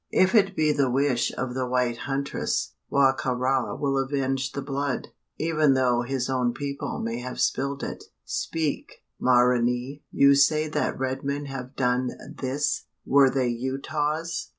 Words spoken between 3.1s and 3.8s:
ka ra